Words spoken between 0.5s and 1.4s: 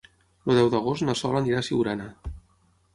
El deu d'agost na Sol